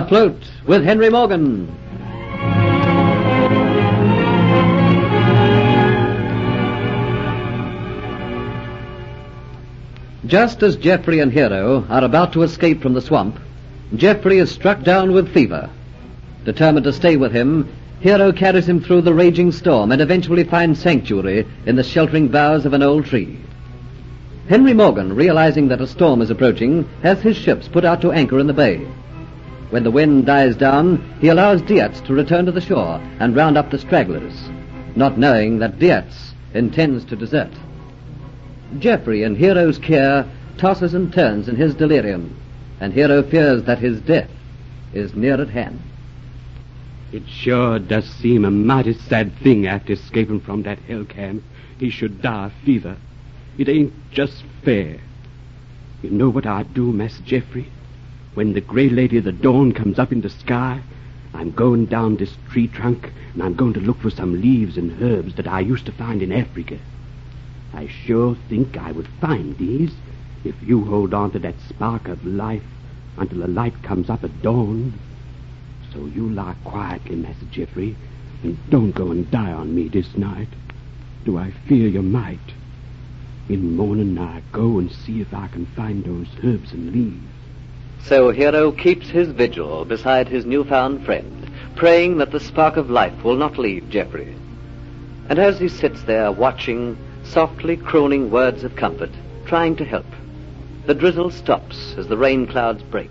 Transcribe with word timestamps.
Afloat 0.00 0.42
with 0.66 0.82
Henry 0.82 1.10
Morgan. 1.10 1.68
Just 10.24 10.62
as 10.62 10.76
Geoffrey 10.76 11.20
and 11.20 11.30
Hero 11.30 11.84
are 11.90 12.02
about 12.02 12.32
to 12.32 12.42
escape 12.44 12.80
from 12.80 12.94
the 12.94 13.02
swamp, 13.02 13.38
Geoffrey 13.94 14.38
is 14.38 14.50
struck 14.50 14.82
down 14.82 15.12
with 15.12 15.34
fever. 15.34 15.68
Determined 16.46 16.84
to 16.84 16.94
stay 16.94 17.16
with 17.16 17.32
him, 17.32 17.68
Hero 18.00 18.32
carries 18.32 18.66
him 18.66 18.80
through 18.80 19.02
the 19.02 19.12
raging 19.12 19.52
storm 19.52 19.92
and 19.92 20.00
eventually 20.00 20.44
finds 20.44 20.80
sanctuary 20.80 21.46
in 21.66 21.76
the 21.76 21.84
sheltering 21.84 22.28
boughs 22.28 22.64
of 22.64 22.72
an 22.72 22.82
old 22.82 23.04
tree. 23.04 23.38
Henry 24.48 24.72
Morgan, 24.72 25.14
realizing 25.14 25.68
that 25.68 25.82
a 25.82 25.86
storm 25.86 26.22
is 26.22 26.30
approaching, 26.30 26.88
has 27.02 27.20
his 27.20 27.36
ships 27.36 27.68
put 27.68 27.84
out 27.84 28.00
to 28.00 28.12
anchor 28.12 28.38
in 28.38 28.46
the 28.46 28.54
bay. 28.54 28.86
When 29.70 29.84
the 29.84 29.90
wind 29.90 30.26
dies 30.26 30.56
down, 30.56 31.16
he 31.20 31.28
allows 31.28 31.62
Dietz 31.62 32.00
to 32.02 32.12
return 32.12 32.46
to 32.46 32.52
the 32.52 32.60
shore 32.60 33.00
and 33.20 33.36
round 33.36 33.56
up 33.56 33.70
the 33.70 33.78
stragglers, 33.78 34.48
not 34.96 35.16
knowing 35.16 35.60
that 35.60 35.78
Dietz 35.78 36.34
intends 36.54 37.04
to 37.06 37.16
desert. 37.16 37.52
Geoffrey, 38.78 39.22
in 39.22 39.36
Hero's 39.36 39.78
care, 39.78 40.26
tosses 40.56 40.94
and 40.94 41.12
turns 41.12 41.48
in 41.48 41.54
his 41.54 41.74
delirium, 41.74 42.36
and 42.80 42.92
Hero 42.92 43.22
fears 43.22 43.62
that 43.64 43.78
his 43.78 44.00
death 44.00 44.30
is 44.92 45.14
near 45.14 45.40
at 45.40 45.50
hand. 45.50 45.80
It 47.12 47.28
sure 47.28 47.78
does 47.78 48.08
seem 48.08 48.44
a 48.44 48.50
mighty 48.50 48.94
sad 48.94 49.36
thing 49.38 49.66
after 49.66 49.92
escaping 49.92 50.40
from 50.40 50.62
that 50.62 50.78
hell 50.80 51.04
camp. 51.04 51.42
He 51.78 51.90
should 51.90 52.22
die 52.22 52.46
of 52.46 52.52
fever. 52.64 52.96
It 53.58 53.68
ain't 53.68 53.92
just 54.10 54.44
fair. 54.64 54.98
You 56.02 56.10
know 56.10 56.28
what 56.28 56.46
I'd 56.46 56.74
do, 56.74 56.92
Master 56.92 57.22
Geoffrey? 57.22 57.68
When 58.34 58.52
the 58.52 58.60
gray 58.60 58.88
lady 58.88 59.18
of 59.18 59.24
the 59.24 59.32
dawn 59.32 59.72
comes 59.72 59.98
up 59.98 60.12
in 60.12 60.20
the 60.20 60.30
sky, 60.30 60.80
I'm 61.34 61.50
going 61.50 61.86
down 61.86 62.16
this 62.16 62.36
tree 62.48 62.68
trunk 62.68 63.10
and 63.34 63.42
I'm 63.42 63.54
going 63.54 63.72
to 63.72 63.80
look 63.80 64.00
for 64.00 64.10
some 64.10 64.40
leaves 64.40 64.76
and 64.76 65.02
herbs 65.02 65.34
that 65.34 65.48
I 65.48 65.58
used 65.58 65.86
to 65.86 65.92
find 65.92 66.22
in 66.22 66.30
Africa. 66.30 66.78
I 67.74 67.88
sure 67.88 68.36
think 68.48 68.76
I 68.76 68.92
would 68.92 69.08
find 69.20 69.58
these 69.58 69.92
if 70.44 70.54
you 70.62 70.84
hold 70.84 71.12
on 71.12 71.32
to 71.32 71.40
that 71.40 71.60
spark 71.68 72.06
of 72.06 72.24
life 72.24 72.62
until 73.16 73.40
the 73.40 73.48
light 73.48 73.82
comes 73.82 74.08
up 74.08 74.22
at 74.22 74.42
dawn. 74.42 74.94
So 75.92 76.06
you 76.06 76.30
lie 76.30 76.54
quietly, 76.64 77.16
Master 77.16 77.46
Geoffrey, 77.46 77.96
and 78.44 78.56
don't 78.70 78.92
go 78.92 79.10
and 79.10 79.28
die 79.32 79.52
on 79.52 79.74
me 79.74 79.88
this 79.88 80.16
night. 80.16 80.48
Do 81.24 81.36
I 81.36 81.50
fear 81.66 81.88
you 81.88 82.02
might? 82.02 82.38
In 83.48 83.74
morning 83.74 84.16
I 84.18 84.42
go 84.52 84.78
and 84.78 84.90
see 84.92 85.20
if 85.20 85.34
I 85.34 85.48
can 85.48 85.66
find 85.66 86.04
those 86.04 86.28
herbs 86.44 86.72
and 86.72 86.92
leaves. 86.92 87.39
So 88.04 88.30
Hero 88.30 88.72
keeps 88.72 89.08
his 89.08 89.28
vigil 89.28 89.84
beside 89.84 90.28
his 90.28 90.44
newfound 90.44 91.04
friend, 91.04 91.50
praying 91.76 92.18
that 92.18 92.32
the 92.32 92.40
spark 92.40 92.76
of 92.76 92.90
life 92.90 93.22
will 93.22 93.36
not 93.36 93.58
leave 93.58 93.88
Geoffrey. 93.88 94.34
And 95.28 95.38
as 95.38 95.60
he 95.60 95.68
sits 95.68 96.02
there 96.02 96.32
watching, 96.32 96.96
softly 97.22 97.76
crooning 97.76 98.30
words 98.30 98.64
of 98.64 98.74
comfort, 98.74 99.10
trying 99.46 99.76
to 99.76 99.84
help, 99.84 100.06
the 100.86 100.94
drizzle 100.94 101.30
stops 101.30 101.94
as 101.96 102.08
the 102.08 102.16
rain 102.16 102.46
clouds 102.46 102.82
break. 102.82 103.10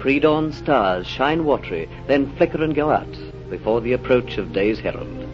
Pre-dawn 0.00 0.52
stars 0.52 1.06
shine 1.06 1.44
watery, 1.44 1.88
then 2.06 2.34
flicker 2.36 2.62
and 2.62 2.74
go 2.74 2.90
out 2.90 3.16
before 3.50 3.80
the 3.80 3.92
approach 3.92 4.36
of 4.38 4.52
day's 4.52 4.80
herald. 4.80 5.28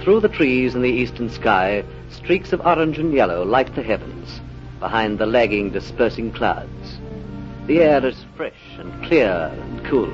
Through 0.00 0.20
the 0.20 0.28
trees 0.28 0.74
in 0.74 0.82
the 0.82 0.88
eastern 0.88 1.28
sky, 1.28 1.84
streaks 2.10 2.52
of 2.52 2.64
orange 2.64 2.98
and 2.98 3.12
yellow 3.12 3.44
light 3.44 3.74
the 3.74 3.82
heavens, 3.82 4.40
behind 4.80 5.18
the 5.18 5.26
lagging, 5.26 5.70
dispersing 5.70 6.32
clouds. 6.32 6.98
The 7.66 7.80
air 7.80 8.06
is 8.06 8.24
fresh 8.36 8.78
and 8.78 9.04
clear 9.04 9.50
and 9.52 9.84
cool. 9.84 10.12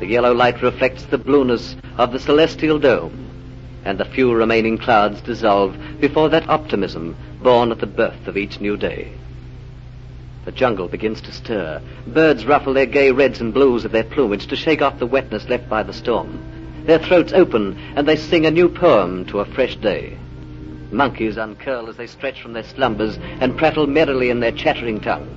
The 0.00 0.06
yellow 0.06 0.32
light 0.32 0.62
reflects 0.62 1.04
the 1.04 1.18
blueness 1.18 1.76
of 1.98 2.10
the 2.10 2.18
celestial 2.18 2.78
dome, 2.78 3.28
and 3.84 3.98
the 3.98 4.06
few 4.06 4.32
remaining 4.32 4.78
clouds 4.78 5.20
dissolve 5.20 5.76
before 6.00 6.30
that 6.30 6.48
optimism 6.48 7.16
born 7.42 7.70
at 7.70 7.80
the 7.80 7.86
birth 7.86 8.26
of 8.26 8.38
each 8.38 8.60
new 8.60 8.78
day. 8.78 9.12
The 10.46 10.52
jungle 10.52 10.88
begins 10.88 11.20
to 11.20 11.32
stir. 11.32 11.82
Birds 12.06 12.46
ruffle 12.46 12.72
their 12.72 12.86
gay 12.86 13.10
reds 13.10 13.42
and 13.42 13.52
blues 13.52 13.84
of 13.84 13.92
their 13.92 14.04
plumage 14.04 14.46
to 14.46 14.56
shake 14.56 14.80
off 14.80 14.98
the 14.98 15.06
wetness 15.06 15.50
left 15.50 15.68
by 15.68 15.82
the 15.82 15.92
storm. 15.92 16.82
Their 16.86 16.98
throats 16.98 17.34
open 17.34 17.78
and 17.94 18.08
they 18.08 18.16
sing 18.16 18.46
a 18.46 18.50
new 18.50 18.70
poem 18.70 19.26
to 19.26 19.40
a 19.40 19.44
fresh 19.44 19.76
day. 19.76 20.16
Monkeys 20.90 21.36
uncurl 21.36 21.90
as 21.90 21.98
they 21.98 22.06
stretch 22.06 22.40
from 22.40 22.54
their 22.54 22.64
slumbers 22.64 23.18
and 23.18 23.58
prattle 23.58 23.86
merrily 23.86 24.30
in 24.30 24.40
their 24.40 24.52
chattering 24.52 25.00
tongue, 25.00 25.28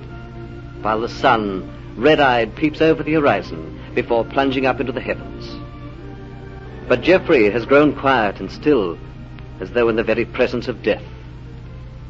while 0.82 1.00
the 1.00 1.08
sun, 1.08 1.94
red-eyed, 1.96 2.54
peeps 2.56 2.80
over 2.80 3.02
the 3.02 3.14
horizon 3.14 3.80
before 3.94 4.24
plunging 4.24 4.66
up 4.66 4.80
into 4.80 4.92
the 4.92 5.00
heavens. 5.00 5.48
But 6.88 7.02
Geoffrey 7.02 7.50
has 7.50 7.64
grown 7.64 7.94
quiet 7.94 8.40
and 8.40 8.50
still, 8.50 8.98
as 9.60 9.70
though 9.70 9.88
in 9.88 9.96
the 9.96 10.02
very 10.02 10.24
presence 10.24 10.68
of 10.68 10.82
death. 10.82 11.02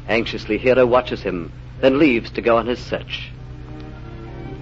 Anxiously, 0.07 0.57
Hero 0.57 0.85
watches 0.85 1.21
him, 1.21 1.51
then 1.79 1.99
leaves 1.99 2.31
to 2.31 2.41
go 2.41 2.57
on 2.57 2.67
his 2.67 2.79
search. 2.79 3.31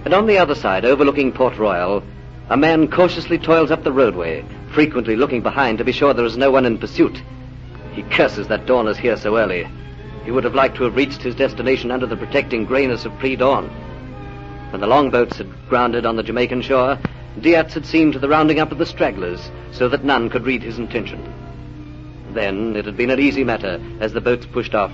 And 0.04 0.14
on 0.14 0.26
the 0.26 0.38
other 0.38 0.54
side, 0.54 0.84
overlooking 0.84 1.32
Port 1.32 1.56
Royal, 1.58 2.02
a 2.48 2.56
man 2.56 2.88
cautiously 2.88 3.38
toils 3.38 3.70
up 3.70 3.84
the 3.84 3.92
roadway, 3.92 4.44
frequently 4.72 5.16
looking 5.16 5.42
behind 5.42 5.78
to 5.78 5.84
be 5.84 5.92
sure 5.92 6.12
there 6.12 6.24
is 6.24 6.36
no 6.36 6.50
one 6.50 6.66
in 6.66 6.78
pursuit. 6.78 7.22
He 7.92 8.02
curses 8.02 8.48
that 8.48 8.66
dawn 8.66 8.88
is 8.88 8.98
here 8.98 9.16
so 9.16 9.36
early. 9.38 9.68
He 10.24 10.30
would 10.30 10.44
have 10.44 10.54
liked 10.54 10.76
to 10.76 10.84
have 10.84 10.96
reached 10.96 11.22
his 11.22 11.34
destination 11.34 11.90
under 11.90 12.06
the 12.06 12.16
protecting 12.16 12.64
grayness 12.64 13.04
of 13.04 13.18
pre-dawn. 13.18 13.70
When 14.72 14.80
the 14.80 14.86
longboats 14.86 15.36
had 15.36 15.68
grounded 15.68 16.06
on 16.06 16.16
the 16.16 16.22
Jamaican 16.22 16.62
shore, 16.62 16.98
Dietz 17.38 17.74
had 17.74 17.84
seen 17.84 18.10
to 18.12 18.18
the 18.18 18.28
rounding 18.28 18.58
up 18.58 18.72
of 18.72 18.78
the 18.78 18.86
stragglers 18.86 19.50
so 19.70 19.86
that 19.90 20.02
none 20.02 20.30
could 20.30 20.46
read 20.46 20.62
his 20.62 20.78
intention. 20.78 21.20
Then 22.32 22.74
it 22.74 22.86
had 22.86 22.96
been 22.96 23.10
an 23.10 23.20
easy 23.20 23.44
matter, 23.44 23.78
as 24.00 24.14
the 24.14 24.22
boats 24.22 24.46
pushed 24.46 24.74
off, 24.74 24.90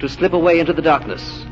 to 0.00 0.08
slip 0.08 0.32
away 0.32 0.58
into 0.58 0.72
the 0.72 0.82
darkness. 0.82 1.44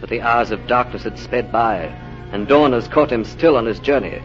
But 0.00 0.08
the 0.08 0.22
hours 0.22 0.52
of 0.52 0.66
darkness 0.66 1.02
had 1.02 1.18
sped 1.18 1.52
by, 1.52 1.92
and 2.32 2.48
dawn 2.48 2.72
has 2.72 2.88
caught 2.88 3.12
him 3.12 3.26
still 3.26 3.58
on 3.58 3.66
his 3.66 3.78
journey. 3.78 4.22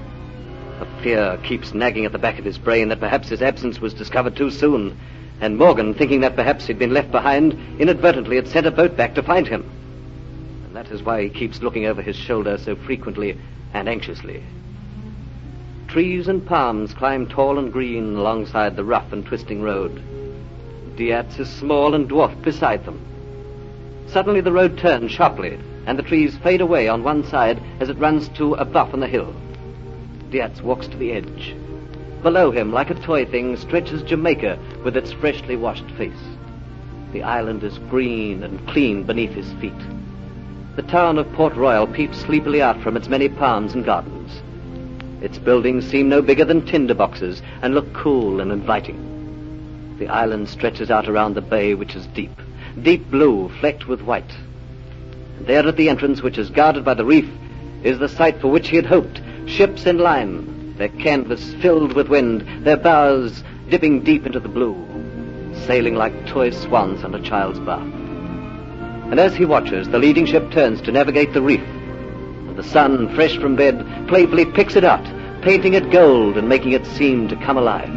A 0.80 0.86
fear 1.04 1.38
keeps 1.44 1.74
nagging 1.74 2.06
at 2.06 2.14
the 2.14 2.18
back 2.18 2.40
of 2.40 2.46
his 2.46 2.58
brain 2.58 2.88
that 2.88 3.02
perhaps 3.02 3.28
his 3.28 3.42
absence 3.42 3.82
was 3.82 3.94
discovered 3.94 4.38
too 4.38 4.50
soon, 4.50 4.98
and 5.42 5.58
Morgan, 5.58 5.94
thinking 5.94 6.22
that 6.22 6.38
perhaps 6.38 6.68
he'd 6.68 6.80
been 6.80 6.94
left 6.94 7.12
behind, 7.12 7.54
inadvertently 7.80 8.38
had 8.38 8.48
sent 8.48 8.66
a 8.66 8.72
boat 8.72 8.96
back 8.96 9.14
to 9.16 9.24
find 9.24 9.46
him. 9.46 9.70
That 10.78 10.92
is 10.92 11.02
why 11.02 11.24
he 11.24 11.30
keeps 11.30 11.64
looking 11.64 11.88
over 11.88 12.04
his 12.04 12.16
shoulder 12.16 12.56
so 12.60 12.76
frequently 12.76 13.36
and 13.74 13.90
anxiously. 13.90 14.44
Trees 15.88 16.28
and 16.28 16.46
palms 16.46 16.94
climb 16.94 17.26
tall 17.26 17.58
and 17.58 17.74
green 17.74 18.16
alongside 18.16 18.76
the 18.76 18.84
rough 18.84 19.12
and 19.12 19.26
twisting 19.26 19.64
road. 19.64 20.00
Dietz 20.96 21.40
is 21.40 21.50
small 21.50 21.96
and 21.96 22.08
dwarfed 22.08 22.44
beside 22.44 22.86
them. 22.86 23.02
Suddenly 24.06 24.42
the 24.42 24.52
road 24.52 24.78
turns 24.78 25.10
sharply, 25.12 25.58
and 25.88 25.98
the 25.98 26.04
trees 26.04 26.38
fade 26.38 26.62
away 26.62 26.88
on 26.88 27.04
one 27.04 27.26
side 27.26 27.60
as 27.80 27.90
it 27.90 27.98
runs 27.98 28.30
to 28.38 28.54
a 28.54 28.64
bluff 28.64 28.94
on 28.94 29.00
the 29.00 29.08
hill. 29.08 29.34
Dietz 30.30 30.62
walks 30.62 30.86
to 30.90 30.98
the 30.98 31.12
edge. 31.12 31.56
Below 32.22 32.52
him, 32.52 32.72
like 32.72 32.92
a 32.92 33.02
toy 33.02 33.26
thing, 33.26 33.58
stretches 33.58 34.04
Jamaica 34.04 34.60
with 34.84 34.96
its 34.96 35.12
freshly 35.12 35.56
washed 35.56 35.90
face. 35.98 36.38
The 37.14 37.24
island 37.24 37.64
is 37.64 37.80
green 37.90 38.44
and 38.44 38.68
clean 38.68 39.06
beneath 39.06 39.32
his 39.32 39.52
feet. 39.54 39.74
The 40.78 40.84
town 40.84 41.18
of 41.18 41.34
Port 41.34 41.56
Royal 41.56 41.88
peeps 41.88 42.20
sleepily 42.20 42.62
out 42.62 42.80
from 42.84 42.96
its 42.96 43.10
many 43.10 43.28
palms 43.28 43.74
and 43.74 43.84
gardens. 43.84 44.32
Its 45.24 45.40
buildings 45.40 45.88
seem 45.88 46.08
no 46.08 46.22
bigger 46.22 46.46
than 46.46 46.68
tinder 46.68 46.94
boxes 46.94 47.42
and 47.64 47.74
look 47.74 47.92
cool 47.94 48.42
and 48.42 48.52
inviting. 48.52 49.96
The 49.98 50.08
island 50.08 50.48
stretches 50.48 50.92
out 50.92 51.10
around 51.10 51.34
the 51.34 51.42
bay, 51.42 51.74
which 51.74 51.96
is 51.96 52.06
deep, 52.06 52.40
deep 52.80 53.10
blue, 53.10 53.50
flecked 53.60 53.88
with 53.88 54.04
white. 54.04 54.32
And 55.38 55.48
there 55.48 55.68
at 55.68 55.78
the 55.78 55.90
entrance, 55.90 56.22
which 56.22 56.38
is 56.38 56.52
guarded 56.52 56.86
by 56.86 56.94
the 56.94 57.06
reef, 57.06 57.28
is 57.82 57.98
the 57.98 58.08
sight 58.08 58.40
for 58.40 58.50
which 58.50 58.68
he 58.68 58.76
had 58.76 58.86
hoped, 58.86 59.20
ships 59.48 59.88
in 59.88 59.98
line, 59.98 60.76
their 60.78 60.90
canvas 60.90 61.56
filled 61.56 61.94
with 61.94 62.08
wind, 62.08 62.64
their 62.64 62.78
bows 62.78 63.44
dipping 63.68 64.04
deep 64.04 64.28
into 64.28 64.40
the 64.40 64.48
blue, 64.48 64.76
sailing 65.66 65.96
like 65.96 66.28
toy 66.28 66.52
swans 66.52 67.04
on 67.04 67.16
a 67.16 67.22
child's 67.24 67.60
bath. 67.62 67.97
And 69.10 69.22
as 69.22 69.36
he 69.36 69.46
watches, 69.46 69.88
the 69.88 70.00
leading 70.00 70.26
ship 70.26 70.52
turns 70.52 70.82
to 70.82 70.92
navigate 70.92 71.32
the 71.32 71.42
reef, 71.42 71.62
and 71.62 72.58
the 72.58 72.64
sun, 72.64 73.16
fresh 73.16 73.38
from 73.38 73.56
bed, 73.56 73.86
playfully 74.10 74.44
picks 74.44 74.76
it 74.76 74.84
out, 74.84 75.06
painting 75.42 75.76
it 75.76 75.92
gold 75.92 76.38
and 76.38 76.50
making 76.50 76.74
it 76.74 76.86
seem 76.86 77.30
to 77.30 77.38
come 77.38 77.58
alive. 77.58 77.90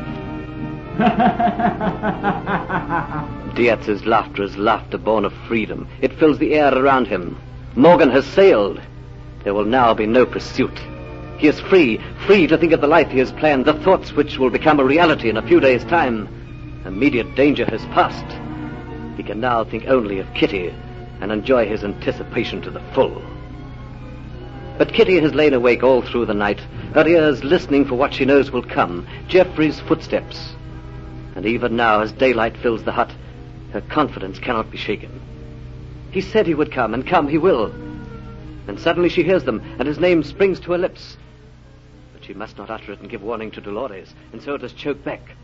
Dietz's 3.56 4.06
laughter 4.06 4.44
is 4.44 4.56
laughter 4.56 4.98
born 4.98 5.24
of 5.24 5.32
freedom. 5.48 5.88
It 6.00 6.12
fills 6.12 6.38
the 6.38 6.54
air 6.54 6.72
around 6.72 7.08
him. 7.08 7.36
Morgan 7.74 8.10
has 8.10 8.24
sailed. 8.26 8.80
There 9.42 9.54
will 9.54 9.64
now 9.64 9.94
be 9.94 10.06
no 10.06 10.24
pursuit. 10.24 10.78
He 11.38 11.48
is 11.48 11.58
free, 11.58 12.00
free 12.24 12.46
to 12.46 12.56
think 12.56 12.72
of 12.72 12.80
the 12.80 12.86
life 12.86 13.08
he 13.08 13.18
has 13.18 13.32
planned, 13.32 13.64
the 13.64 13.82
thoughts 13.82 14.12
which 14.12 14.38
will 14.38 14.50
become 14.50 14.78
a 14.78 14.84
reality 14.84 15.28
in 15.28 15.38
a 15.38 15.48
few 15.48 15.58
days' 15.58 15.82
time. 15.84 16.28
Immediate 16.86 17.34
danger 17.34 17.64
has 17.64 17.84
passed. 17.86 18.36
He 19.16 19.24
can 19.24 19.40
now 19.40 19.64
think 19.64 19.86
only 19.88 20.20
of 20.20 20.32
Kitty 20.34 20.72
and 21.20 21.30
enjoy 21.30 21.66
his 21.66 21.84
anticipation 21.84 22.62
to 22.62 22.70
the 22.70 22.82
full. 22.94 23.22
But 24.78 24.94
Kitty 24.94 25.20
has 25.20 25.34
lain 25.34 25.52
awake 25.52 25.82
all 25.82 26.00
through 26.00 26.26
the 26.26 26.34
night, 26.34 26.60
her 26.94 27.06
ears 27.06 27.44
listening 27.44 27.84
for 27.84 27.96
what 27.96 28.14
she 28.14 28.24
knows 28.24 28.50
will 28.50 28.62
come, 28.62 29.06
Geoffrey's 29.28 29.78
footsteps. 29.80 30.54
And 31.36 31.44
even 31.46 31.76
now, 31.76 32.00
as 32.00 32.12
daylight 32.12 32.56
fills 32.56 32.84
the 32.84 32.92
hut, 32.92 33.12
her 33.72 33.82
confidence 33.82 34.38
cannot 34.38 34.70
be 34.70 34.78
shaken. 34.78 35.20
He 36.10 36.20
said 36.20 36.46
he 36.46 36.54
would 36.54 36.72
come, 36.72 36.94
and 36.94 37.06
come 37.06 37.28
he 37.28 37.38
will. 37.38 37.66
And 38.66 38.80
suddenly 38.80 39.08
she 39.08 39.22
hears 39.22 39.44
them, 39.44 39.60
and 39.78 39.86
his 39.86 40.00
name 40.00 40.22
springs 40.22 40.58
to 40.60 40.72
her 40.72 40.78
lips. 40.78 41.16
But 42.12 42.24
she 42.24 42.34
must 42.34 42.58
not 42.58 42.70
utter 42.70 42.92
it 42.92 43.00
and 43.00 43.10
give 43.10 43.22
warning 43.22 43.50
to 43.52 43.60
Dolores, 43.60 44.14
and 44.32 44.42
so 44.42 44.56
does 44.56 44.72
choke 44.72 45.04
back. 45.04 45.36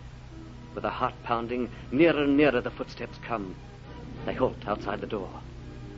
With 0.75 0.85
a 0.85 0.91
heart 0.91 1.15
pounding, 1.25 1.71
nearer 1.93 2.25
and 2.25 2.37
nearer 2.37 2.61
the 2.61 2.71
footsteps 2.71 3.19
come. 3.27 3.55
They 4.25 4.35
halt 4.35 4.67
outside 4.67 5.01
the 5.01 5.07
door. 5.07 5.31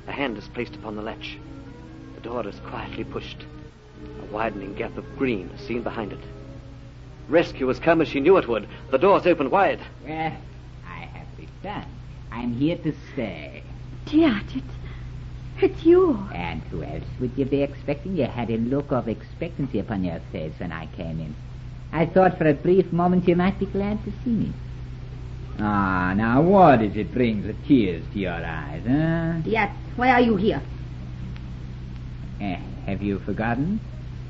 A 0.09 0.13
hand 0.13 0.39
is 0.39 0.49
placed 0.49 0.75
upon 0.75 0.97
the 0.97 1.03
latch. 1.03 1.37
The 2.15 2.23
door 2.23 2.49
is 2.49 2.59
quietly 2.61 3.05
pushed. 3.05 3.45
A 4.23 4.25
widening 4.33 4.75
gap 4.75 4.97
of 4.97 5.19
green 5.19 5.51
is 5.55 5.61
seen 5.61 5.83
behind 5.83 6.13
it. 6.13 6.19
Rescue 7.29 7.69
has 7.69 7.79
come 7.79 8.01
as 8.01 8.09
she 8.09 8.21
knew 8.21 8.39
it 8.39 8.49
would. 8.49 8.67
The 8.91 8.99
door's 8.99 9.27
opened 9.27 9.51
wide. 9.51 9.81
Well, 10.07 10.33
I 10.87 11.01
have 11.01 11.27
returned. 11.39 11.93
I'm 12.33 12.55
here 12.55 12.79
to 12.79 12.95
stay. 13.13 13.63
Dear, 14.07 14.41
it's, 14.55 14.67
it's 15.61 15.85
you. 15.85 16.19
And 16.35 16.63
who 16.63 16.83
else 16.83 17.05
would 17.21 17.33
you 17.37 17.45
be 17.45 17.63
expecting? 17.63 18.17
You 18.17 18.25
had 18.25 18.51
a 18.51 18.57
look 18.57 18.91
of 18.91 19.09
expectancy 19.09 19.79
upon 19.79 20.05
your 20.05 20.21
face 20.33 20.55
when 20.59 20.73
I 20.73 20.87
came 20.87 21.21
in. 21.21 21.37
I 21.93 22.07
thought 22.07 22.39
for 22.39 22.49
a 22.49 22.55
brief 22.55 22.93
moment 22.93 23.29
you 23.29 23.37
might 23.37 23.59
be 23.59 23.67
glad 23.67 24.03
to 24.05 24.13
see 24.25 24.31
me. 24.31 24.53
Ah, 25.59 26.15
now 26.17 26.41
what 26.41 26.81
is 26.83 26.97
it 26.97 27.13
brings 27.13 27.45
the 27.45 27.55
tears 27.67 28.05
to 28.13 28.19
your 28.19 28.33
eyes, 28.33 28.83
huh? 28.87 29.41
Yes, 29.45 29.75
why 29.99 30.11
are 30.11 30.21
you 30.21 30.37
here? 30.37 30.63
Eh, 32.41 32.61
have 32.87 33.03
you 33.03 33.19
forgotten? 33.19 33.81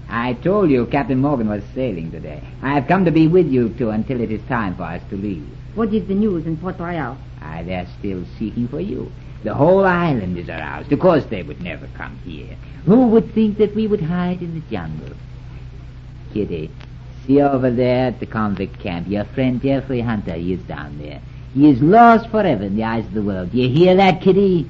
I 0.08 0.32
told 0.32 0.70
you 0.70 0.86
Captain 0.86 1.20
Morgan 1.20 1.46
was 1.50 1.62
sailing 1.74 2.10
today. 2.10 2.42
I 2.62 2.72
have 2.72 2.88
come 2.88 3.04
to 3.04 3.10
be 3.10 3.28
with 3.28 3.46
you 3.46 3.68
two 3.68 3.90
until 3.90 4.22
it 4.22 4.32
is 4.32 4.40
time 4.48 4.74
for 4.76 4.84
us 4.84 5.02
to 5.10 5.16
leave. 5.16 5.46
What 5.74 5.92
is 5.92 6.08
the 6.08 6.14
news 6.14 6.46
in 6.46 6.56
Port 6.56 6.78
Royal? 6.78 7.18
Ah, 7.42 7.62
they're 7.62 7.86
still 7.98 8.24
seeking 8.38 8.66
for 8.68 8.80
you. 8.80 9.12
The 9.44 9.54
whole 9.54 9.84
island 9.84 10.38
is 10.38 10.48
aroused. 10.48 10.90
Of 10.90 11.00
course 11.00 11.24
they 11.26 11.42
would 11.42 11.60
never 11.60 11.86
come 11.88 12.18
here. 12.24 12.56
Who 12.86 13.08
would 13.08 13.34
think 13.34 13.58
that 13.58 13.74
we 13.74 13.86
would 13.86 14.00
hide 14.00 14.40
in 14.40 14.54
the 14.54 14.62
jungle? 14.70 15.14
Kitty, 16.32 16.70
see 17.26 17.42
over 17.42 17.70
there 17.70 18.06
at 18.06 18.20
the 18.20 18.26
convict 18.26 18.80
camp. 18.80 19.06
Your 19.06 19.24
friend 19.26 19.60
Geoffrey 19.60 20.00
Hunter, 20.00 20.32
he 20.32 20.54
is 20.54 20.62
down 20.62 20.98
there. 20.98 21.20
He 21.52 21.70
is 21.70 21.82
lost 21.82 22.30
forever 22.30 22.64
in 22.64 22.76
the 22.76 22.84
eyes 22.84 23.04
of 23.04 23.12
the 23.12 23.22
world. 23.22 23.52
Do 23.52 23.58
You 23.58 23.68
hear 23.68 23.94
that, 23.96 24.22
Kitty? 24.22 24.66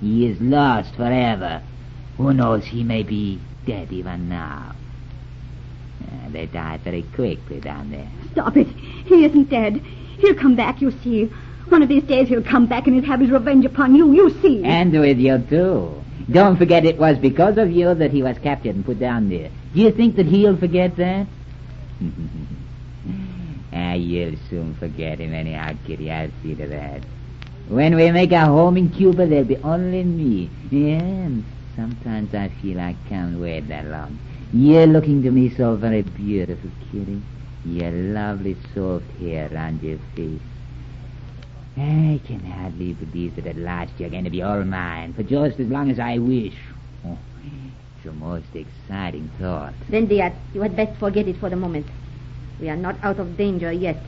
He 0.00 0.26
is 0.26 0.40
lost 0.40 0.94
forever. 0.94 1.62
Who 2.16 2.32
knows, 2.32 2.64
he 2.64 2.82
may 2.82 3.02
be 3.02 3.40
dead 3.66 3.92
even 3.92 4.28
now. 4.28 4.74
Uh, 6.02 6.30
they 6.30 6.46
died 6.46 6.80
very 6.80 7.02
quickly 7.14 7.60
down 7.60 7.90
there. 7.90 8.08
Stop 8.32 8.56
it. 8.56 8.66
He 8.68 9.24
isn't 9.24 9.50
dead. 9.50 9.82
He'll 10.18 10.34
come 10.34 10.56
back, 10.56 10.80
you 10.80 10.90
see. 11.02 11.30
One 11.68 11.82
of 11.82 11.88
these 11.88 12.02
days 12.04 12.28
he'll 12.28 12.42
come 12.42 12.66
back 12.66 12.86
and 12.86 12.96
he'll 12.96 13.04
have 13.04 13.20
his 13.20 13.30
revenge 13.30 13.64
upon 13.64 13.94
you, 13.94 14.12
you 14.12 14.30
see. 14.40 14.64
And 14.64 14.92
with 14.92 15.18
you, 15.18 15.38
too. 15.48 16.02
Don't 16.30 16.56
forget 16.56 16.84
it 16.84 16.98
was 16.98 17.18
because 17.18 17.58
of 17.58 17.70
you 17.70 17.94
that 17.94 18.10
he 18.10 18.22
was 18.22 18.38
captured 18.38 18.74
and 18.76 18.84
put 18.84 18.98
down 18.98 19.28
there. 19.28 19.50
Do 19.74 19.80
you 19.80 19.90
think 19.90 20.16
that 20.16 20.26
he'll 20.26 20.56
forget 20.56 20.96
that? 20.96 21.26
ah, 23.72 23.92
you'll 23.94 24.36
soon 24.48 24.74
forget 24.74 25.18
him 25.18 25.34
anyhow, 25.34 25.72
Kitty. 25.86 26.10
I'll 26.10 26.30
see 26.42 26.54
to 26.54 26.66
that. 26.68 27.02
When 27.70 27.94
we 27.94 28.10
make 28.10 28.32
our 28.32 28.46
home 28.46 28.76
in 28.76 28.90
Cuba, 28.90 29.26
there'll 29.26 29.44
be 29.44 29.56
only 29.58 30.02
me. 30.02 30.50
And 30.72 31.44
Sometimes 31.76 32.34
I 32.34 32.48
feel 32.60 32.80
I 32.80 32.96
can't 33.08 33.38
wait 33.38 33.68
that 33.68 33.86
long. 33.86 34.18
You're 34.52 34.86
looking 34.86 35.22
to 35.22 35.30
me 35.30 35.54
so 35.56 35.76
very 35.76 36.02
beautiful, 36.02 36.68
Kitty. 36.90 37.22
Your 37.64 37.92
lovely 37.92 38.56
soft 38.74 39.04
hair 39.20 39.48
around 39.52 39.82
your 39.82 39.98
face. 40.16 40.40
I 41.76 42.20
can 42.26 42.40
hardly 42.40 42.92
believe 42.92 43.36
that 43.36 43.46
at 43.46 43.56
last 43.56 43.92
you're 43.98 44.10
going 44.10 44.24
to 44.24 44.30
be 44.30 44.42
all 44.42 44.64
mine 44.64 45.14
for 45.14 45.22
just 45.22 45.60
as 45.60 45.68
long 45.68 45.90
as 45.90 45.98
I 45.98 46.18
wish. 46.18 46.56
Oh, 47.06 47.16
it's 47.96 48.06
a 48.06 48.12
most 48.12 48.54
exciting 48.54 49.30
thought. 49.38 49.72
Then, 49.88 50.06
dear, 50.06 50.34
you 50.52 50.60
had 50.60 50.74
best 50.74 50.98
forget 50.98 51.28
it 51.28 51.38
for 51.38 51.48
the 51.48 51.56
moment. 51.56 51.86
We 52.60 52.68
are 52.68 52.76
not 52.76 52.98
out 53.02 53.20
of 53.20 53.36
danger 53.36 53.70
yet. 53.72 54.04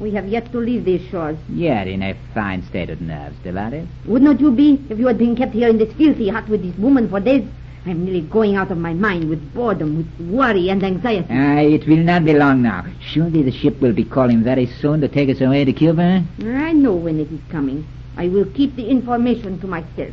We 0.00 0.12
have 0.12 0.28
yet 0.28 0.52
to 0.52 0.58
leave 0.58 0.84
these 0.84 1.08
shores. 1.10 1.36
You're 1.48 1.74
in 1.74 2.02
a 2.02 2.14
fine 2.32 2.62
state 2.62 2.88
of 2.88 3.00
nerves, 3.00 3.36
Dolores. 3.42 3.86
Would 4.04 4.22
not 4.22 4.40
you 4.40 4.52
be 4.52 4.80
if 4.88 4.98
you 4.98 5.08
had 5.08 5.18
been 5.18 5.34
kept 5.34 5.52
here 5.52 5.68
in 5.68 5.78
this 5.78 5.92
filthy 5.94 6.28
hut 6.28 6.48
with 6.48 6.62
this 6.62 6.76
woman 6.78 7.08
for 7.08 7.18
days? 7.18 7.44
I'm 7.84 8.04
nearly 8.04 8.20
going 8.20 8.54
out 8.54 8.70
of 8.70 8.78
my 8.78 8.92
mind 8.92 9.28
with 9.28 9.54
boredom, 9.54 9.96
with 9.96 10.28
worry 10.28 10.68
and 10.68 10.84
anxiety. 10.84 11.26
Ah, 11.30 11.60
it 11.60 11.86
will 11.88 12.04
not 12.04 12.24
be 12.24 12.32
long 12.34 12.62
now. 12.62 12.84
Surely 13.00 13.42
the 13.42 13.50
ship 13.50 13.80
will 13.80 13.92
be 13.92 14.04
calling 14.04 14.42
very 14.44 14.66
soon 14.66 15.00
to 15.00 15.08
take 15.08 15.30
us 15.30 15.40
away 15.40 15.64
to 15.64 15.72
Cuba. 15.72 16.22
I 16.44 16.72
know 16.72 16.94
when 16.94 17.18
it 17.18 17.32
is 17.32 17.40
coming. 17.50 17.86
I 18.16 18.28
will 18.28 18.44
keep 18.46 18.76
the 18.76 18.88
information 18.88 19.58
to 19.60 19.66
myself. 19.66 20.12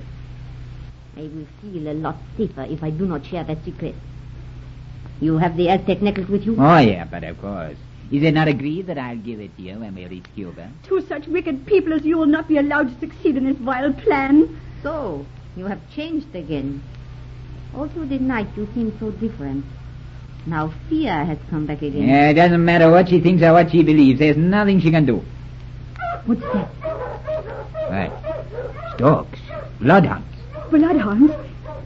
I 1.18 1.22
will 1.22 1.48
feel 1.62 1.88
a 1.88 1.94
lot 1.94 2.18
safer 2.38 2.64
if 2.64 2.84
I 2.84 2.90
do 2.90 3.06
not 3.06 3.26
share 3.26 3.44
that 3.44 3.64
secret. 3.66 3.96
You 5.22 5.38
have 5.38 5.58
the 5.58 5.70
Aztec 5.70 6.02
necklace 6.02 6.28
with 6.28 6.46
you? 6.46 6.56
Oh, 6.60 6.78
yeah, 6.78 7.06
but 7.06 7.24
of 7.24 7.40
course. 7.40 7.78
Is 8.12 8.22
it 8.24 8.34
not 8.34 8.48
agreed 8.48 8.88
that 8.88 8.98
I'll 8.98 9.18
give 9.18 9.40
it 9.40 9.56
to 9.58 9.64
you 9.64 9.80
when 9.80 9.96
we 9.96 10.06
reach 10.06 10.26
Cuba? 10.36 10.70
Two 10.84 11.02
such 11.08 11.28
wicked 11.28 11.66
people 11.66 11.94
as 11.94 12.04
you 12.06 12.18
will 12.18 12.28
not 12.28 12.48
be 12.48 12.58
allowed 12.58 12.94
to 12.94 13.00
succeed 13.00 13.36
in 13.36 13.46
this 13.46 13.58
vile 13.58 13.94
plan. 13.94 14.60
So, 14.84 15.26
you 15.58 15.66
have 15.66 15.80
changed 15.92 16.36
again. 16.36 16.84
All 17.76 17.88
through 17.90 18.08
the 18.08 18.20
night 18.20 18.48
you 18.56 18.68
seemed 18.74 18.96
so 19.00 19.12
different. 19.12 19.66
Now 20.46 20.72
fear 20.88 21.26
has 21.26 21.40
come 21.50 21.66
back 21.66 21.82
again. 21.82 22.08
Yeah, 22.08 22.30
it 22.30 22.36
doesn't 22.36 22.64
matter 22.64 22.92
what 22.92 23.10
she 23.10 23.20
thinks 23.20 23.42
or 23.42 23.54
what 23.54 23.72
she 23.72 23.84
believes. 23.84 24.20
There's 24.20 24.38
nothing 24.38 24.80
she 24.80 24.92
can 24.92 25.06
do. 25.06 25.24
What's 26.26 26.42
that? 26.42 26.68
What? 27.90 28.98
Dogs. 28.98 29.40
Bloodhounds. 29.82 30.28
Bloodhounds? 30.70 31.34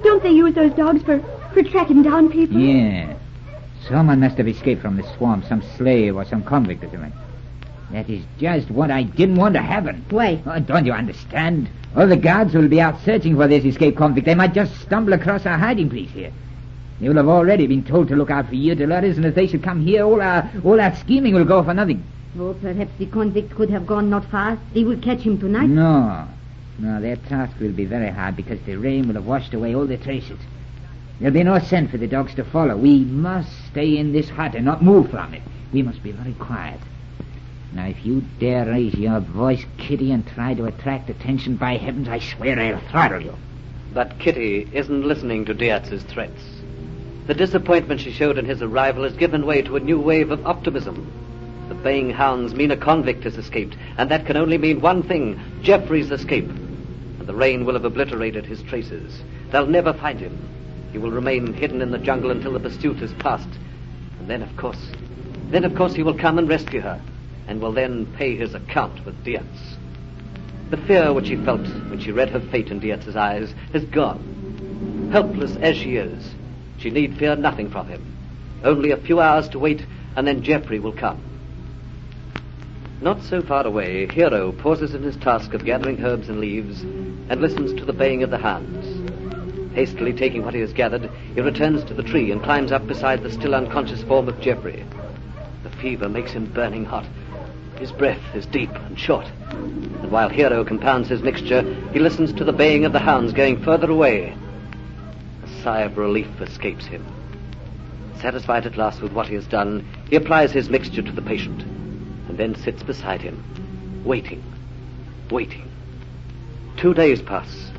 Don't 0.03 0.21
they 0.21 0.31
use 0.31 0.53
those 0.53 0.73
dogs 0.73 1.01
for, 1.03 1.19
for 1.53 1.63
tracking 1.63 2.03
down 2.03 2.29
people? 2.29 2.59
Yeah. 2.59 3.15
Someone 3.87 4.19
must 4.19 4.37
have 4.37 4.47
escaped 4.47 4.81
from 4.81 4.97
the 4.97 5.03
swamp, 5.15 5.45
some 5.45 5.61
slave 5.77 6.15
or 6.15 6.25
some 6.25 6.43
convict 6.43 6.83
or 6.83 6.89
something. 6.91 7.13
That 7.91 8.09
is 8.09 8.23
just 8.37 8.69
what 8.69 8.91
I 8.91 9.03
didn't 9.03 9.37
want 9.37 9.55
to 9.55 9.61
happen. 9.61 10.05
Why? 10.09 10.41
Oh, 10.45 10.59
don't 10.59 10.85
you 10.85 10.93
understand? 10.93 11.69
All 11.95 12.07
the 12.07 12.17
guards 12.17 12.53
will 12.53 12.67
be 12.67 12.79
out 12.79 13.01
searching 13.01 13.35
for 13.35 13.47
this 13.47 13.65
escaped 13.65 13.97
convict. 13.97 14.25
They 14.25 14.35
might 14.35 14.53
just 14.53 14.79
stumble 14.81 15.13
across 15.13 15.45
our 15.45 15.57
hiding 15.57 15.89
place 15.89 16.11
here. 16.11 16.31
They 16.99 17.07
will 17.07 17.15
have 17.15 17.27
already 17.29 17.65
been 17.65 17.83
told 17.83 18.09
to 18.09 18.15
look 18.15 18.29
out 18.29 18.49
for 18.49 18.55
you, 18.55 18.75
Dolores, 18.75 19.17
and 19.17 19.25
if 19.25 19.33
they 19.33 19.47
should 19.47 19.63
come 19.63 19.81
here, 19.81 20.03
all 20.03 20.21
our 20.21 20.51
all 20.63 20.79
our 20.79 20.95
scheming 20.97 21.33
will 21.33 21.45
go 21.45 21.63
for 21.63 21.73
nothing. 21.73 22.03
Oh, 22.37 22.53
perhaps 22.53 22.91
the 22.99 23.07
convict 23.07 23.55
could 23.55 23.69
have 23.71 23.87
gone 23.87 24.09
not 24.09 24.25
far. 24.25 24.59
They 24.73 24.83
will 24.83 24.99
catch 24.99 25.21
him 25.21 25.39
tonight. 25.39 25.69
No. 25.69 26.27
No, 26.77 27.01
their 27.01 27.15
task 27.15 27.59
will 27.59 27.71
be 27.71 27.85
very 27.85 28.09
hard 28.09 28.35
because 28.35 28.59
the 28.65 28.75
rain 28.75 29.07
will 29.07 29.15
have 29.15 29.25
washed 29.25 29.53
away 29.53 29.73
all 29.75 29.87
the 29.87 29.97
traces. 29.97 30.39
There'll 31.19 31.33
be 31.33 31.43
no 31.43 31.59
scent 31.59 31.91
for 31.91 31.97
the 31.97 32.07
dogs 32.07 32.33
to 32.35 32.45
follow. 32.45 32.77
We 32.77 32.99
must 32.99 33.51
stay 33.67 33.97
in 33.97 34.13
this 34.13 34.29
hut 34.29 34.55
and 34.55 34.63
not 34.63 34.81
move 34.81 35.11
from 35.11 35.33
it. 35.33 35.41
We 35.73 35.81
must 35.81 36.01
be 36.01 36.13
very 36.13 36.33
quiet. 36.33 36.79
Now, 37.73 37.87
if 37.87 38.05
you 38.05 38.23
dare 38.39 38.65
raise 38.65 38.93
your 38.93 39.19
voice, 39.19 39.65
Kitty, 39.77 40.13
and 40.13 40.25
try 40.25 40.53
to 40.53 40.65
attract 40.65 41.09
attention, 41.09 41.57
by 41.57 41.75
heavens, 41.75 42.07
I 42.07 42.19
swear 42.19 42.57
I'll 42.57 42.79
throttle 42.89 43.21
you. 43.21 43.35
But 43.93 44.17
Kitty 44.19 44.69
isn't 44.71 45.05
listening 45.05 45.45
to 45.45 45.53
Diaz's 45.53 46.03
threats. 46.03 46.41
The 47.27 47.33
disappointment 47.33 47.99
she 47.99 48.11
showed 48.11 48.37
in 48.37 48.45
his 48.45 48.61
arrival 48.61 49.03
has 49.03 49.13
given 49.13 49.45
way 49.45 49.61
to 49.63 49.75
a 49.75 49.81
new 49.81 49.99
wave 49.99 50.31
of 50.31 50.47
optimism. 50.47 51.11
The 51.67 51.75
baying 51.75 52.11
hounds 52.11 52.55
mean 52.55 52.71
a 52.71 52.77
convict 52.77 53.25
has 53.25 53.37
escaped, 53.37 53.75
and 53.97 54.09
that 54.09 54.25
can 54.25 54.37
only 54.37 54.57
mean 54.57 54.79
one 54.79 55.03
thing 55.03 55.39
Geoffrey's 55.61 56.11
escape. 56.11 56.49
And 56.49 57.27
the 57.27 57.35
rain 57.35 57.65
will 57.65 57.73
have 57.73 57.85
obliterated 57.85 58.45
his 58.45 58.63
traces. 58.63 59.21
They'll 59.51 59.67
never 59.67 59.93
find 59.93 60.19
him. 60.19 60.37
He 60.91 60.97
will 60.97 61.11
remain 61.11 61.53
hidden 61.53 61.81
in 61.81 61.91
the 61.91 61.97
jungle 61.97 62.31
until 62.31 62.53
the 62.53 62.59
pursuit 62.59 63.01
is 63.01 63.13
past. 63.13 63.49
And 64.19 64.29
then, 64.29 64.41
of 64.41 64.55
course, 64.57 64.91
then, 65.49 65.65
of 65.65 65.75
course, 65.75 65.93
he 65.93 66.03
will 66.03 66.17
come 66.17 66.37
and 66.37 66.47
rescue 66.47 66.81
her, 66.81 67.01
and 67.47 67.59
will 67.59 67.71
then 67.71 68.05
pay 68.17 68.35
his 68.35 68.53
account 68.53 69.05
with 69.05 69.23
Diaz. 69.23 69.45
The 70.69 70.77
fear 70.77 71.11
which 71.13 71.27
she 71.27 71.35
felt 71.35 71.61
when 71.61 71.99
she 71.99 72.11
read 72.11 72.29
her 72.29 72.39
fate 72.39 72.69
in 72.69 72.79
Diaz's 72.79 73.15
eyes 73.15 73.53
has 73.73 73.83
gone. 73.85 75.09
Helpless 75.11 75.55
as 75.57 75.75
she 75.75 75.95
is, 75.95 76.35
she 76.77 76.91
need 76.91 77.17
fear 77.17 77.35
nothing 77.35 77.71
from 77.71 77.87
him. 77.87 78.05
Only 78.63 78.91
a 78.91 78.97
few 78.97 79.19
hours 79.19 79.49
to 79.49 79.59
wait, 79.59 79.83
and 80.15 80.27
then 80.27 80.43
Geoffrey 80.43 80.79
will 80.79 80.93
come. 80.93 81.19
Not 83.01 83.23
so 83.23 83.41
far 83.41 83.65
away, 83.65 84.07
Hero 84.07 84.51
pauses 84.51 84.93
in 84.93 85.01
his 85.01 85.15
task 85.15 85.53
of 85.53 85.65
gathering 85.65 86.03
herbs 86.03 86.29
and 86.29 86.39
leaves 86.39 86.81
and 86.81 87.41
listens 87.41 87.73
to 87.79 87.85
the 87.85 87.93
baying 87.93 88.23
of 88.23 88.29
the 88.29 88.37
hounds. 88.37 88.98
Hastily 89.73 90.13
taking 90.13 90.43
what 90.43 90.53
he 90.53 90.59
has 90.61 90.73
gathered, 90.73 91.09
he 91.35 91.41
returns 91.41 91.83
to 91.85 91.93
the 91.93 92.03
tree 92.03 92.31
and 92.31 92.43
climbs 92.43 92.71
up 92.71 92.87
beside 92.87 93.21
the 93.21 93.31
still 93.31 93.55
unconscious 93.55 94.03
form 94.03 94.27
of 94.27 94.41
Geoffrey. 94.41 94.83
The 95.63 95.69
fever 95.69 96.09
makes 96.09 96.31
him 96.31 96.45
burning 96.45 96.85
hot. 96.85 97.05
His 97.79 97.91
breath 97.91 98.21
is 98.35 98.45
deep 98.45 98.73
and 98.73 98.99
short. 98.99 99.25
And 99.51 100.11
while 100.11 100.29
Hero 100.29 100.65
compounds 100.65 101.09
his 101.09 101.21
mixture, 101.21 101.61
he 101.93 101.99
listens 101.99 102.33
to 102.33 102.43
the 102.43 102.51
baying 102.51 102.85
of 102.85 102.93
the 102.93 102.99
hounds 102.99 103.31
going 103.31 103.63
further 103.63 103.89
away. 103.89 104.35
A 105.43 105.61
sigh 105.63 105.81
of 105.81 105.97
relief 105.97 106.41
escapes 106.41 106.85
him. 106.85 107.05
Satisfied 108.19 108.65
at 108.65 108.75
last 108.75 109.01
with 109.01 109.13
what 109.13 109.27
he 109.27 109.35
has 109.35 109.47
done, 109.47 109.87
he 110.09 110.17
applies 110.17 110.51
his 110.51 110.69
mixture 110.69 111.01
to 111.01 111.11
the 111.11 111.21
patient 111.21 111.61
and 112.27 112.37
then 112.37 112.53
sits 112.55 112.83
beside 112.83 113.21
him, 113.21 113.41
waiting, 114.03 114.43
waiting. 115.31 115.71
Two 116.75 116.93
days 116.93 117.21
pass. 117.21 117.71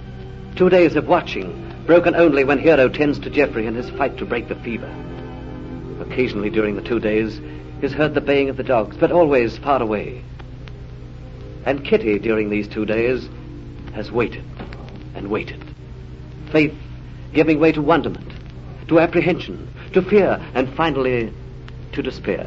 Two 0.56 0.70
days 0.70 0.97
of 0.97 1.06
watching, 1.06 1.70
broken 1.90 2.14
only 2.14 2.44
when 2.44 2.61
Hero 2.61 2.88
tends 2.88 3.18
to 3.18 3.28
Geoffrey 3.28 3.66
in 3.66 3.75
his 3.75 3.90
fight 3.90 4.16
to 4.16 4.25
break 4.25 4.47
the 4.47 4.54
fever. 4.54 4.88
Occasionally 6.00 6.49
during 6.49 6.76
the 6.76 6.82
two 6.82 7.00
days 7.00 7.40
is 7.82 7.92
heard 7.92 8.14
the 8.14 8.20
baying 8.20 8.49
of 8.49 8.56
the 8.56 8.62
dogs, 8.62 8.97
but 8.97 9.11
always 9.11 9.59
far 9.59 9.82
away. 9.82 10.23
And 11.66 11.85
Kitty, 11.85 12.20
during 12.20 12.49
these 12.49 12.68
two 12.68 12.87
days, 12.87 13.28
has 13.92 14.12
waited 14.12 14.44
and 15.16 15.28
waited. 15.32 15.64
Faith 16.52 16.76
giving 17.32 17.59
way 17.59 17.73
to 17.73 17.82
wonderment, 17.82 18.35
to 18.87 19.00
apprehension, 19.00 19.66
to 19.92 20.00
fear, 20.00 20.40
and 20.54 20.73
finally 20.76 21.32
to 21.90 22.02
despair. 22.02 22.47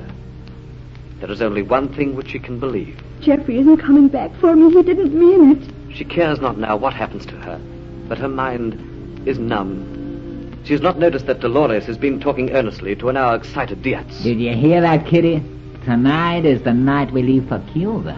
There 1.19 1.31
is 1.31 1.41
only 1.41 1.63
one 1.63 1.93
thing 1.93 2.15
which 2.15 2.29
she 2.29 2.39
can 2.39 2.61
believe. 2.61 2.97
Geoffrey 3.19 3.57
isn't 3.59 3.79
coming 3.79 4.07
back 4.07 4.31
for 4.39 4.55
me. 4.55 4.71
He 4.71 4.83
didn't 4.83 5.13
mean 5.13 5.51
it. 5.57 5.93
She 5.93 6.05
cares 6.05 6.39
not 6.39 6.57
now 6.57 6.77
what 6.77 6.93
happens 6.93 7.25
to 7.25 7.35
her, 7.35 7.59
but 8.07 8.17
her 8.19 8.29
mind 8.29 8.92
is 9.25 9.39
numb. 9.39 10.61
She 10.65 10.73
has 10.73 10.81
not 10.81 10.97
noticed 10.97 11.25
that 11.25 11.41
Dolores 11.41 11.85
has 11.85 11.97
been 11.97 12.19
talking 12.19 12.51
earnestly 12.51 12.95
to 12.95 13.09
an 13.09 13.15
now 13.15 13.33
excited 13.33 13.81
Diaz. 13.81 14.23
Did 14.23 14.39
you 14.39 14.53
hear 14.55 14.79
that, 14.81 15.05
Kitty? 15.05 15.43
Tonight 15.83 16.45
is 16.45 16.61
the 16.61 16.73
night 16.73 17.11
we 17.11 17.21
leave 17.21 17.49
for 17.49 17.59
Cuba. 17.73 18.15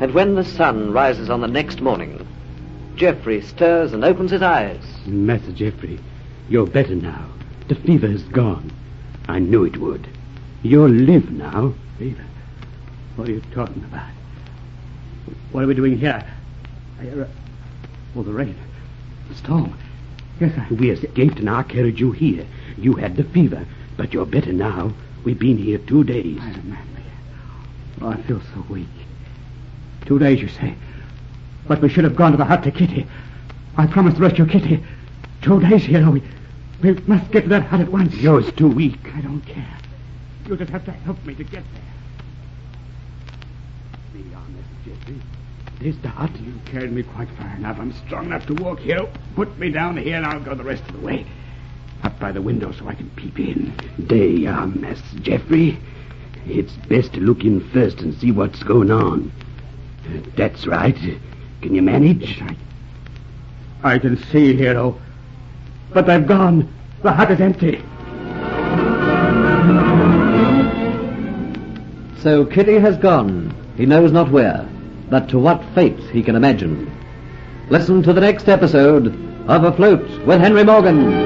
And 0.00 0.12
when 0.12 0.34
the 0.34 0.44
sun 0.44 0.92
rises 0.92 1.30
on 1.30 1.40
the 1.40 1.46
next 1.46 1.80
morning, 1.80 2.26
Geoffrey 2.96 3.40
stirs 3.40 3.92
and 3.92 4.04
opens 4.04 4.32
his 4.32 4.42
eyes. 4.42 4.82
Master 5.06 5.52
Geoffrey, 5.52 6.00
you're 6.48 6.66
better 6.66 6.94
now. 6.94 7.28
The 7.68 7.76
fever 7.76 8.06
is 8.06 8.22
gone. 8.24 8.72
I 9.28 9.38
knew 9.38 9.64
it 9.64 9.76
would. 9.76 10.08
You'll 10.62 10.88
live 10.88 11.30
now. 11.30 11.74
Fever? 11.98 12.24
What 13.14 13.28
are 13.28 13.32
you 13.32 13.42
talking 13.52 13.84
about? 13.84 14.10
What 15.52 15.62
are 15.62 15.66
we 15.66 15.74
doing 15.74 15.98
here? 15.98 16.24
I, 17.00 17.08
uh, 17.08 17.26
oh, 18.16 18.22
the 18.22 18.32
rain. 18.32 18.56
The 19.28 19.34
storm. 19.36 19.76
Yes, 20.40 20.52
I... 20.58 20.72
We 20.72 20.90
escaped 20.90 21.38
and 21.38 21.48
I 21.48 21.62
carried 21.62 21.98
you 21.98 22.12
here. 22.12 22.46
You 22.76 22.94
had 22.94 23.16
the 23.16 23.24
fever, 23.24 23.66
but 23.96 24.12
you're 24.12 24.26
better 24.26 24.52
now. 24.52 24.92
We've 25.24 25.38
been 25.38 25.58
here 25.58 25.78
two 25.78 26.04
days. 26.04 26.38
I 26.40 26.50
remember. 26.50 26.86
Oh, 28.02 28.08
I 28.08 28.22
feel 28.22 28.40
so 28.54 28.64
weak. 28.68 28.88
Two 30.04 30.18
days, 30.18 30.40
you 30.40 30.48
say. 30.48 30.74
But 31.66 31.80
we 31.80 31.88
should 31.88 32.04
have 32.04 32.16
gone 32.16 32.32
to 32.32 32.36
the 32.36 32.44
hut 32.44 32.62
to 32.64 32.70
Kitty. 32.70 33.06
I 33.76 33.86
promised 33.86 34.16
to 34.16 34.22
rescue 34.22 34.46
Kitty. 34.46 34.84
Two 35.42 35.60
days 35.60 35.84
here. 35.84 36.08
We, 36.10 36.22
we 36.82 36.92
must 37.06 37.30
get 37.30 37.42
to 37.44 37.48
that 37.48 37.64
hut 37.64 37.80
at 37.80 37.90
once. 37.90 38.14
You're 38.14 38.42
too 38.52 38.68
weak. 38.68 39.00
I 39.14 39.22
don't 39.22 39.40
care. 39.42 39.78
You'll 40.46 40.58
just 40.58 40.70
have 40.70 40.84
to 40.84 40.92
help 40.92 41.24
me 41.24 41.34
to 41.34 41.44
get 41.44 41.64
there. 41.72 41.82
Be 44.12 44.22
honest, 44.34 44.68
Geoffrey. 44.84 45.20
There's 45.80 45.98
the 45.98 46.08
hut. 46.08 46.30
You 46.40 46.54
carried 46.64 46.92
me 46.92 47.02
quite 47.02 47.28
far 47.38 47.54
enough. 47.56 47.78
I'm 47.78 47.92
strong 48.06 48.26
enough 48.26 48.46
to 48.46 48.54
walk 48.54 48.78
here. 48.80 49.06
Put 49.34 49.58
me 49.58 49.70
down 49.70 49.96
here 49.96 50.16
and 50.16 50.26
I'll 50.26 50.40
go 50.40 50.54
the 50.54 50.64
rest 50.64 50.82
of 50.88 50.92
the 51.00 51.06
way. 51.06 51.26
Up 52.02 52.18
by 52.18 52.32
the 52.32 52.42
window 52.42 52.72
so 52.72 52.88
I 52.88 52.94
can 52.94 53.10
peep 53.10 53.38
in. 53.38 53.74
There 53.98 54.18
you 54.26 54.48
are, 54.48 54.66
Master 54.66 55.18
Geoffrey. 55.20 55.78
It's 56.46 56.72
best 56.88 57.12
to 57.14 57.20
look 57.20 57.42
in 57.42 57.68
first 57.70 58.00
and 58.00 58.14
see 58.14 58.30
what's 58.30 58.62
going 58.62 58.90
on. 58.90 59.32
That's 60.36 60.66
right. 60.66 60.96
Can 61.60 61.74
you 61.74 61.82
manage? 61.82 62.40
I, 62.40 62.56
I 63.94 63.98
can 63.98 64.16
see, 64.30 64.56
Hero. 64.56 65.00
But 65.92 66.06
they've 66.06 66.26
gone. 66.26 66.72
The 67.02 67.12
hut 67.12 67.30
is 67.30 67.40
empty. 67.40 67.82
So 72.22 72.44
Kitty 72.44 72.78
has 72.78 72.96
gone. 72.96 73.54
He 73.76 73.86
knows 73.86 74.10
not 74.10 74.30
where, 74.30 74.68
but 75.10 75.28
to 75.28 75.38
what 75.38 75.64
fate 75.74 75.98
he 76.10 76.22
can 76.22 76.36
imagine. 76.36 76.90
Listen 77.68 78.02
to 78.02 78.12
the 78.12 78.20
next 78.20 78.48
episode 78.48 79.08
of 79.48 79.64
Afloat 79.64 80.08
with 80.26 80.40
Henry 80.40 80.64
Morgan. 80.64 81.25